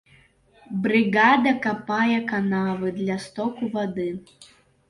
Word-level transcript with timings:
Брыгада 0.85 1.53
капае 1.67 2.17
канавы 2.31 2.93
для 2.99 3.19
стоку 3.27 3.71
вады. 3.77 4.09